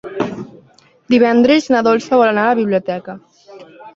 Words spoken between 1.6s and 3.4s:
na Dolça vol anar a la biblioteca.